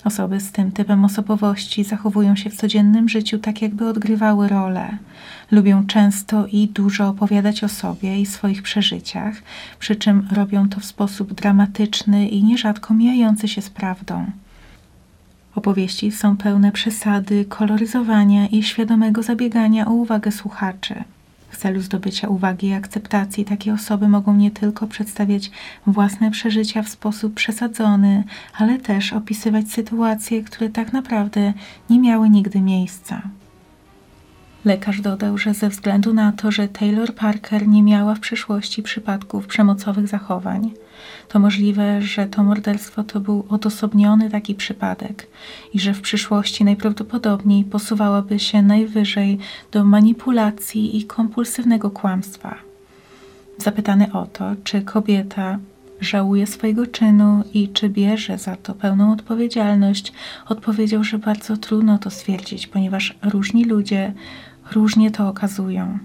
Osoby 0.06 0.40
z 0.40 0.52
tym 0.52 0.72
typem 0.72 1.06
osobowości 1.06 1.84
zachowują 1.84 2.36
się 2.36 2.50
w 2.50 2.56
codziennym 2.56 3.10
życiu 3.10 3.40
tak, 3.40 3.62
jakby 3.62 3.88
odgrywały 3.88 4.48
rolę. 4.48 4.98
Lubią 5.52 5.86
często 5.86 6.48
i 6.48 6.68
dużo 6.68 7.08
opowiadać 7.08 7.64
o 7.64 7.70
sobie 7.70 8.22
i 8.22 8.26
swoich 8.26 8.64
przeżyciach, 8.64 9.36
przy 9.80 9.96
czym 9.96 10.28
robią 10.32 10.70
to 10.70 10.80
w 10.80 10.86
sposób 10.86 11.34
dramatyczny 11.34 12.28
i 12.28 12.44
nierzadko 12.44 12.94
mijający 12.94 13.48
się 13.48 13.62
z 13.62 13.70
prawdą. 13.70 14.26
Opowieści 15.56 16.12
są 16.12 16.38
pełne 16.38 16.72
przesady, 16.72 17.46
koloryzowania 17.46 18.48
i 18.48 18.64
świadomego 18.64 19.24
zabiegania 19.24 19.88
o 19.88 19.92
uwagę 19.92 20.32
słuchaczy. 20.32 21.04
W 21.56 21.58
celu 21.58 21.82
zdobycia 21.82 22.28
uwagi 22.28 22.68
i 22.68 22.74
akceptacji 22.74 23.46
takie 23.46 23.74
osoby 23.74 24.08
mogą 24.08 24.36
nie 24.36 24.52
tylko 24.52 24.88
przedstawiać 24.88 25.52
własne 25.88 26.32
przeżycia 26.32 26.84
w 26.84 26.90
sposób 26.90 27.34
przesadzony, 27.34 28.24
ale 28.58 28.80
też 28.80 29.14
opisywać 29.14 29.72
sytuacje, 29.72 30.44
które 30.44 30.70
tak 30.70 30.94
naprawdę 30.94 31.54
nie 31.90 32.00
miały 32.00 32.30
nigdy 32.30 32.62
miejsca. 32.62 33.22
Lekarz 34.66 35.02
dodał, 35.02 35.38
że 35.38 35.54
ze 35.54 35.70
względu 35.70 36.14
na 36.14 36.32
to, 36.32 36.52
że 36.52 36.68
Taylor 36.68 37.14
Parker 37.14 37.68
nie 37.68 37.84
miała 37.84 38.16
w 38.16 38.20
przeszłości 38.20 38.84
przypadków 38.84 39.48
przemocowych 39.48 40.08
zachowań, 40.08 40.72
to 41.28 41.40
możliwe, 41.40 42.02
że 42.02 42.26
to 42.26 42.44
morderstwo 42.44 43.04
to 43.04 43.20
był 43.20 43.46
odosobniony 43.50 44.30
taki 44.30 44.56
przypadek 44.56 45.28
i 45.74 45.80
że 45.80 45.94
w 45.94 46.02
przyszłości 46.02 46.64
najprawdopodobniej 46.64 47.64
posuwałaby 47.64 48.40
się 48.40 48.62
najwyżej 48.62 49.38
do 49.72 49.86
manipulacji 49.86 50.98
i 50.98 51.06
kompulsywnego 51.06 51.92
kłamstwa. 51.92 52.56
Zapytany 53.58 54.12
o 54.14 54.26
to, 54.26 54.56
czy 54.64 54.82
kobieta 54.82 55.60
żałuje 56.02 56.48
swojego 56.48 56.88
czynu 56.88 57.44
i 57.54 57.70
czy 57.70 57.90
bierze 57.90 58.38
za 58.38 58.56
to 58.56 58.74
pełną 58.74 59.12
odpowiedzialność, 59.12 60.14
odpowiedział, 60.48 61.04
że 61.04 61.20
bardzo 61.20 61.58
trudno 61.58 61.98
to 61.98 62.10
stwierdzić, 62.10 62.68
ponieważ 62.68 63.16
różni 63.24 63.66
ludzie 63.66 64.14
różnie 64.72 65.12
to 65.12 65.28
okazują. 65.28 66.00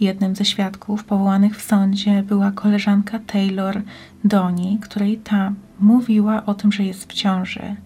Jednym 0.00 0.36
ze 0.36 0.44
świadków 0.44 1.04
powołanych 1.04 1.56
w 1.56 1.62
sądzie 1.62 2.22
była 2.22 2.50
koleżanka 2.50 3.18
Taylor, 3.18 3.82
Doni, 4.24 4.78
której 4.82 5.16
ta 5.18 5.52
mówiła 5.80 6.46
o 6.46 6.54
tym, 6.54 6.72
że 6.72 6.84
jest 6.84 7.12
w 7.12 7.14
ciąży. 7.14 7.76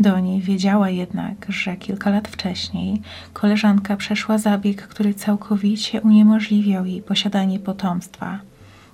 Doni 0.00 0.40
wiedziała 0.40 0.90
jednak, 0.90 1.46
że 1.48 1.76
kilka 1.76 2.10
lat 2.10 2.28
wcześniej 2.28 3.02
koleżanka 3.32 3.96
przeszła 3.96 4.38
zabieg, 4.38 4.86
który 4.86 5.14
całkowicie 5.14 6.00
uniemożliwiał 6.00 6.86
jej 6.86 7.02
posiadanie 7.02 7.58
potomstwa. 7.58 8.38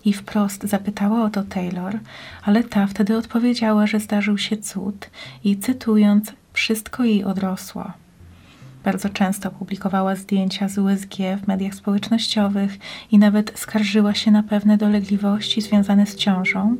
I 0.05 0.13
wprost 0.13 0.63
zapytała 0.63 1.25
o 1.25 1.31
to 1.31 1.43
Taylor, 1.43 1.99
ale 2.45 2.65
ta 2.65 2.87
wtedy 2.87 3.17
odpowiedziała, 3.17 3.87
że 3.87 4.01
zdarzył 4.01 4.39
się 4.39 4.57
cud 4.57 5.11
i 5.45 5.57
cytując, 5.57 6.33
wszystko 6.53 7.05
jej 7.05 7.25
odrosło. 7.25 7.93
Bardzo 8.89 9.09
często 9.09 9.51
publikowała 9.51 10.17
zdjęcia 10.17 10.69
z 10.69 10.79
USG 10.79 11.15
w 11.43 11.49
mediach 11.49 11.75
społecznościowych 11.75 12.79
i 13.13 13.19
nawet 13.19 13.59
skarżyła 13.59 14.15
się 14.15 14.31
na 14.31 14.43
pewne 14.43 14.77
dolegliwości 14.77 15.61
związane 15.61 16.07
z 16.07 16.17
ciążą, 16.17 16.77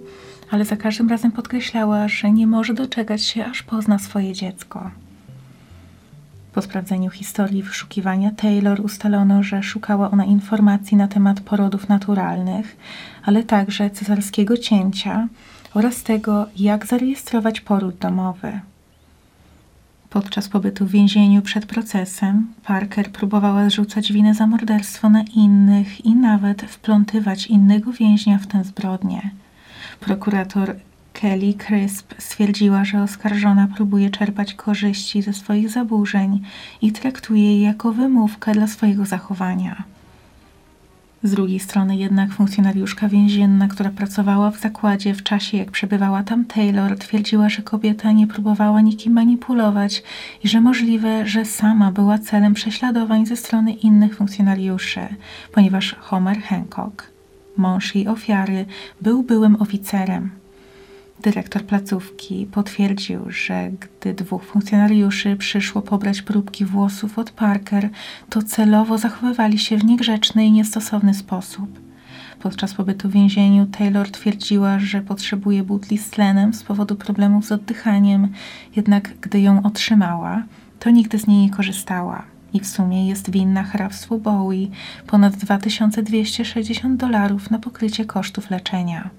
ale 0.51 0.65
za 0.65 0.77
każdym 0.77 1.09
razem 1.09 1.33
podkreślała, 1.33 2.09
że 2.09 2.31
nie 2.31 2.47
może 2.47 2.75
doczekać 2.75 3.23
się, 3.23 3.45
aż 3.45 3.63
pozna 3.63 3.99
swoje 3.99 4.33
dziecko. 4.33 4.91
Po 6.53 6.63
sprawdzeniu 6.63 7.11
historii 7.11 7.63
wyszukiwania 7.63 8.31
Taylor 8.31 8.81
ustalono, 8.81 9.43
że 9.43 9.63
szukała 9.63 10.11
ona 10.11 10.25
informacji 10.25 10.97
na 10.97 11.09
temat 11.09 11.41
porodów 11.41 11.89
naturalnych, 11.89 12.77
ale 13.25 13.43
także 13.43 13.91
cesarskiego 13.91 14.57
cięcia 14.57 15.29
oraz 15.75 16.03
tego, 16.03 16.47
jak 16.57 16.87
zarejestrować 16.87 17.61
poród 17.61 17.97
domowy. 17.97 18.61
Podczas 20.11 20.49
pobytu 20.49 20.87
w 20.87 20.91
więzieniu 20.91 21.43
przed 21.43 21.67
procesem 21.67 22.47
Parker 22.65 23.11
próbowała 23.11 23.71
zrzucać 23.71 24.13
winę 24.13 24.35
za 24.35 24.47
morderstwo 24.47 25.09
na 25.11 25.23
innych 25.23 26.05
i 26.05 26.15
nawet 26.15 26.63
wplątywać 26.63 27.47
innego 27.47 27.93
więźnia 27.93 28.39
w 28.39 28.47
tę 28.47 28.65
zbrodnię. 28.65 29.31
Prokurator 30.01 30.77
Kelly 31.13 31.55
Crisp 31.55 32.15
stwierdziła, 32.19 32.85
że 32.85 33.03
oskarżona 33.03 33.69
próbuje 33.77 34.11
czerpać 34.11 34.55
korzyści 34.55 35.23
ze 35.23 35.33
swoich 35.33 35.71
zaburzeń 35.71 36.41
i 36.83 36.93
traktuje 36.93 37.59
je 37.59 37.63
jako 37.63 37.93
wymówkę 37.93 38.53
dla 38.53 38.67
swojego 38.67 39.07
zachowania. 39.07 39.83
Z 41.23 41.31
drugiej 41.31 41.61
strony 41.61 41.97
jednak 41.97 42.33
funkcjonariuszka 42.33 43.09
więzienna, 43.09 43.69
która 43.69 43.91
pracowała 43.91 44.51
w 44.51 44.61
zakładzie 44.61 45.15
w 45.15 45.23
czasie, 45.23 45.57
jak 45.57 45.71
przebywała 45.71 46.23
tam 46.23 46.45
Taylor, 46.45 46.99
twierdziła, 46.99 47.49
że 47.49 47.63
kobieta 47.63 48.13
nie 48.13 48.27
próbowała 48.27 48.81
nikim 48.81 49.13
manipulować 49.13 50.03
i 50.45 50.49
że 50.49 50.61
możliwe, 50.61 51.27
że 51.27 51.45
sama 51.45 51.93
była 51.93 52.19
celem 52.19 52.55
prześladowań 52.55 53.27
ze 53.27 53.37
strony 53.37 53.73
innych 53.73 54.17
funkcjonariuszy, 54.17 55.01
ponieważ 55.53 55.97
Homer 56.01 56.39
Hancock, 56.43 57.11
mąż 57.57 57.95
jej 57.95 58.09
ofiary, 58.09 58.67
był 59.01 59.23
byłym 59.23 59.63
oficerem. 59.63 60.38
Dyrektor 61.23 61.63
placówki 61.65 62.47
potwierdził, 62.47 63.31
że 63.31 63.71
gdy 63.71 64.15
dwóch 64.15 64.45
funkcjonariuszy 64.45 65.37
przyszło 65.37 65.83
pobrać 65.83 66.23
próbki 66.23 66.65
włosów 66.65 67.19
od 67.19 67.31
Parker, 67.31 67.89
to 68.29 68.43
celowo 68.43 68.99
zachowywali 68.99 69.59
się 69.59 69.77
w 69.77 69.85
niegrzeczny 69.85 70.47
i 70.47 70.53
niestosowny 70.53 71.15
sposób. 71.15 71.81
Podczas 72.41 72.75
pobytu 72.75 73.09
w 73.09 73.13
więzieniu 73.13 73.67
Taylor 73.67 74.11
twierdziła, 74.11 74.79
że 74.79 75.01
potrzebuje 75.01 75.63
butli 75.63 75.99
z 75.99 76.11
tlenem 76.11 76.55
z 76.55 76.63
powodu 76.63 76.97
problemów 76.97 77.45
z 77.45 77.53
oddychaniem, 77.53 78.29
jednak 78.77 79.15
gdy 79.21 79.41
ją 79.41 79.63
otrzymała, 79.63 80.43
to 80.79 80.91
nigdy 80.91 81.19
z 81.19 81.27
niej 81.27 81.43
nie 81.43 81.51
korzystała 81.51 82.25
i 82.53 82.61
w 82.61 82.67
sumie 82.67 83.09
jest 83.09 83.31
winna 83.31 83.63
hrabstwu 83.63 84.19
Bowie 84.19 84.67
ponad 85.07 85.37
2260 85.37 87.01
dolarów 87.01 87.51
na 87.51 87.59
pokrycie 87.59 88.05
kosztów 88.05 88.51
leczenia. 88.51 89.11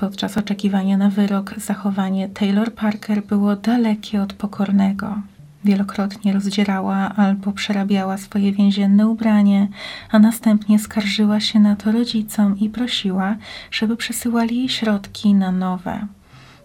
Podczas 0.00 0.38
oczekiwania 0.38 0.96
na 0.96 1.10
wyrok 1.10 1.54
zachowanie 1.56 2.28
Taylor 2.28 2.74
Parker 2.74 3.24
było 3.24 3.56
dalekie 3.56 4.22
od 4.22 4.32
pokornego. 4.32 5.22
Wielokrotnie 5.64 6.32
rozdzierała 6.32 6.96
albo 7.16 7.52
przerabiała 7.52 8.18
swoje 8.18 8.52
więzienne 8.52 9.08
ubranie, 9.08 9.68
a 10.10 10.18
następnie 10.18 10.78
skarżyła 10.78 11.40
się 11.40 11.60
na 11.60 11.76
to 11.76 11.92
rodzicom 11.92 12.58
i 12.58 12.70
prosiła, 12.70 13.36
żeby 13.70 13.96
przesyłali 13.96 14.56
jej 14.56 14.68
środki 14.68 15.34
na 15.34 15.52
nowe. 15.52 16.06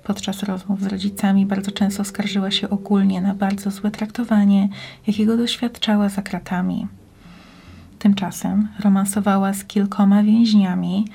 Podczas 0.03 0.43
rozmów 0.43 0.81
z 0.81 0.85
rodzicami 0.87 1.45
bardzo 1.45 1.71
często 1.71 2.03
skarżyła 2.03 2.51
się 2.51 2.69
ogólnie 2.69 3.21
na 3.21 3.33
bardzo 3.33 3.71
złe 3.71 3.91
traktowanie, 3.91 4.69
jakiego 5.07 5.37
doświadczała 5.37 6.09
za 6.09 6.21
kratami. 6.21 6.87
Tymczasem 7.99 8.67
romansowała 8.79 9.53
z 9.53 9.65
kilkoma 9.65 10.23
więźniami, 10.23 11.05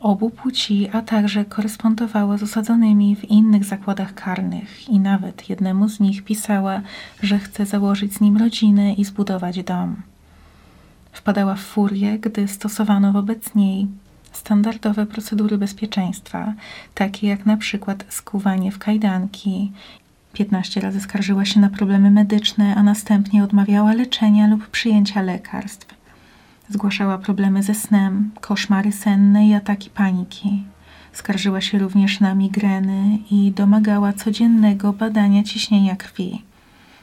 obu 0.00 0.30
płci, 0.30 0.88
a 0.92 1.02
także 1.02 1.44
korespondowała 1.44 2.38
z 2.38 2.42
osadzonymi 2.42 3.16
w 3.16 3.24
innych 3.24 3.64
zakładach 3.64 4.14
karnych 4.14 4.88
i 4.88 5.00
nawet 5.00 5.48
jednemu 5.48 5.88
z 5.88 6.00
nich 6.00 6.24
pisała, 6.24 6.80
że 7.22 7.38
chce 7.38 7.66
założyć 7.66 8.14
z 8.14 8.20
nim 8.20 8.36
rodzinę 8.36 8.92
i 8.92 9.04
zbudować 9.04 9.62
dom. 9.62 9.96
Wpadała 11.12 11.54
w 11.54 11.60
furię, 11.60 12.18
gdy 12.18 12.48
stosowano 12.48 13.12
wobec 13.12 13.54
niej 13.54 13.86
standardowe 14.32 15.06
procedury 15.06 15.58
bezpieczeństwa, 15.58 16.54
takie 16.94 17.28
jak 17.28 17.46
na 17.46 17.56
przykład 17.56 18.04
skuwanie 18.08 18.72
w 18.72 18.78
kajdanki. 18.78 19.72
15 20.32 20.80
razy 20.80 21.00
skarżyła 21.00 21.44
się 21.44 21.60
na 21.60 21.70
problemy 21.70 22.10
medyczne, 22.10 22.74
a 22.74 22.82
następnie 22.82 23.44
odmawiała 23.44 23.92
leczenia 23.92 24.46
lub 24.46 24.66
przyjęcia 24.66 25.22
lekarstw. 25.22 25.97
Zgłaszała 26.70 27.18
problemy 27.18 27.62
ze 27.62 27.74
snem, 27.74 28.30
koszmary 28.40 28.92
senne 28.92 29.48
i 29.48 29.54
ataki 29.54 29.90
paniki. 29.90 30.62
Skarżyła 31.12 31.60
się 31.60 31.78
również 31.78 32.20
na 32.20 32.34
migreny 32.34 33.18
i 33.30 33.52
domagała 33.52 34.12
codziennego 34.12 34.92
badania 34.92 35.42
ciśnienia 35.42 35.96
krwi. 35.96 36.42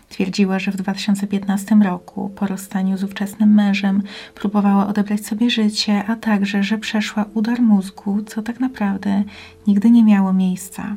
Twierdziła, 0.10 0.60
że 0.60 0.71
w 0.71 0.75
2015 0.75 1.75
roku, 1.75 2.30
po 2.36 2.47
rozstaniu 2.47 2.97
z 2.97 3.04
ówczesnym 3.04 3.54
mężem, 3.54 4.04
próbowała 4.36 4.88
odebrać 4.88 5.25
sobie 5.25 5.49
życie, 5.49 6.04
a 6.08 6.15
także, 6.15 6.63
że 6.63 6.78
przeszła 6.78 7.25
udar 7.34 7.62
mózgu, 7.62 8.21
co 8.23 8.41
tak 8.41 8.60
naprawdę 8.60 9.23
nigdy 9.67 9.91
nie 9.91 10.04
miało 10.04 10.34
miejsca. 10.34 10.95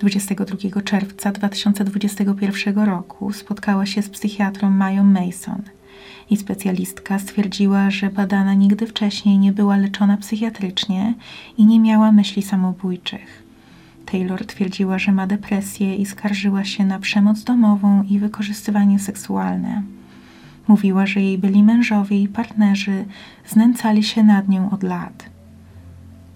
22 0.00 0.82
czerwca 0.82 1.32
2021 1.32 2.78
roku 2.78 3.32
spotkała 3.32 3.86
się 3.86 4.02
z 4.02 4.08
psychiatrą 4.08 4.70
Mają 4.70 5.04
Mason. 5.04 5.62
I 6.30 6.36
specjalistka 6.36 7.18
stwierdziła, 7.18 7.90
że 7.90 8.10
badana 8.10 8.54
nigdy 8.54 8.86
wcześniej 8.86 9.38
nie 9.38 9.52
była 9.52 9.76
leczona 9.76 10.16
psychiatrycznie 10.16 11.14
i 11.58 11.66
nie 11.66 11.80
miała 11.80 12.12
myśli 12.12 12.42
samobójczych. 12.42 13.42
Taylor 14.06 14.46
twierdziła, 14.46 14.98
że 14.98 15.12
ma 15.12 15.26
depresję 15.26 15.96
i 15.96 16.06
skarżyła 16.06 16.64
się 16.64 16.84
na 16.84 16.98
przemoc 16.98 17.44
domową 17.44 18.02
i 18.02 18.18
wykorzystywanie 18.18 18.98
seksualne. 18.98 19.82
Mówiła, 20.68 21.06
że 21.06 21.20
jej 21.20 21.38
byli 21.38 21.62
mężowie 21.62 22.22
i 22.22 22.28
partnerzy 22.28 23.04
znęcali 23.46 24.02
się 24.02 24.22
nad 24.22 24.48
nią 24.48 24.70
od 24.70 24.82
lat. 24.82 25.30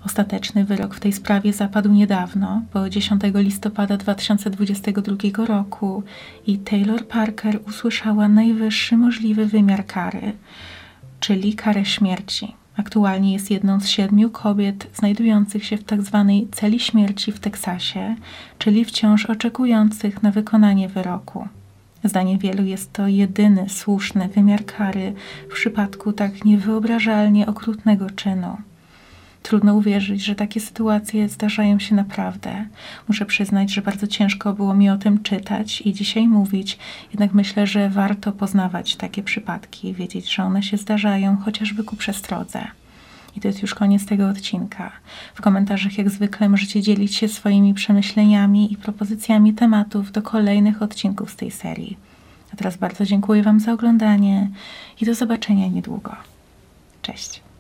Ostateczny 0.07 0.65
wyrok 0.65 0.95
w 0.95 1.01
tej 1.01 1.13
sprawie 1.13 1.53
zapadł 1.53 1.93
niedawno, 1.93 2.63
bo 2.75 2.91
10 2.91 3.23
listopada 3.35 3.97
2022 3.97 5.47
roku 5.47 6.03
i 6.47 6.59
Taylor 6.59 7.07
Parker 7.07 7.61
usłyszała 7.69 8.29
najwyższy 8.29 8.97
możliwy 8.97 9.47
wymiar 9.47 9.87
kary, 9.87 10.33
czyli 11.21 11.55
karę 11.55 11.85
śmierci. 11.85 12.55
Aktualnie 12.77 13.33
jest 13.33 13.51
jedną 13.51 13.81
z 13.81 13.89
siedmiu 13.89 14.31
kobiet 14.31 14.87
znajdujących 14.95 15.65
się 15.65 15.77
w 15.77 15.85
tzw. 15.85 16.43
Tak 16.43 16.59
celi 16.59 16.81
śmierci 16.81 17.33
w 17.33 17.41
Teksasie, 17.41 18.17
czyli 18.59 18.85
wciąż 18.85 19.27
oczekujących 19.27 20.23
na 20.23 20.31
wykonanie 20.31 20.89
wyroku. 20.89 21.49
Zdaniem 22.05 22.39
wielu 22.39 22.65
jest 22.65 22.93
to 22.93 23.09
jedyny 23.09 23.69
słuszny 23.69 24.29
wymiar 24.29 24.65
kary 24.65 25.15
w 25.51 25.55
przypadku 25.55 26.13
tak 26.13 26.45
niewyobrażalnie 26.45 27.47
okrutnego 27.47 28.11
czynu. 28.11 28.57
Trudno 29.45 29.75
uwierzyć, 29.75 30.25
że 30.25 30.35
takie 30.35 30.61
sytuacje 30.61 31.29
zdarzają 31.29 31.79
się 31.79 31.95
naprawdę. 31.95 32.65
Muszę 33.09 33.27
przyznać, 33.27 33.73
że 33.73 33.83
bardzo 33.83 34.07
ciężko 34.07 34.53
było 34.53 34.75
mi 34.75 34.91
o 34.91 34.97
tym 34.97 35.23
czytać 35.23 35.81
i 35.81 35.93
dzisiaj 35.93 36.29
mówić, 36.29 36.79
jednak 37.11 37.35
myślę, 37.35 37.67
że 37.67 37.91
warto 37.91 38.33
poznawać 38.33 38.97
takie 38.97 39.23
przypadki, 39.23 39.95
wiedzieć, 39.95 40.35
że 40.35 40.45
one 40.45 40.63
się 40.63 40.77
zdarzają, 40.77 41.37
chociażby 41.37 41.85
ku 41.85 41.97
przestrodze. 41.97 42.65
I 43.37 43.41
to 43.41 43.49
jest 43.49 43.63
już 43.63 43.75
koniec 43.75 44.07
tego 44.07 44.29
odcinka. 44.29 44.93
W 45.35 45.41
komentarzach, 45.41 45.99
jak 45.99 46.11
zwykle, 46.11 46.49
możecie 46.49 46.83
dzielić 46.83 47.17
się 47.17 47.29
swoimi 47.29 47.75
przemyśleniami 47.75 48.73
i 48.73 48.77
propozycjami 48.77 49.55
tematów 49.55 50.13
do 50.13 50.23
kolejnych 50.23 50.83
odcinków 50.83 51.31
z 51.31 51.37
tej 51.37 51.51
serii. 51.51 51.97
A 52.53 52.57
teraz 52.57 52.77
bardzo 52.77 53.05
dziękuję 53.05 53.43
Wam 53.43 53.61
za 53.61 53.73
oglądanie 53.73 54.51
i 55.01 55.05
do 55.05 55.15
zobaczenia 55.15 55.69
niedługo. 55.69 56.17
Cześć. 57.03 57.54